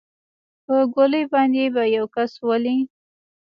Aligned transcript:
په 0.65 0.75
ګولۍ 0.93 1.23
باندې 1.33 1.63
به 1.73 1.83
يو 1.95 2.05
کس 2.15 2.31
ولې. 2.47 2.77